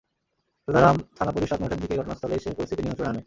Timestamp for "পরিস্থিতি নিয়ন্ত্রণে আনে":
2.57-3.19